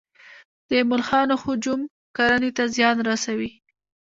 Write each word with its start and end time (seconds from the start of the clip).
د 0.69 0.71
ملخانو 0.89 1.35
هجوم 1.43 1.81
کرنې 2.17 2.51
ته 2.57 2.63
زیان 2.75 2.97
رسوي؟ 3.09 3.51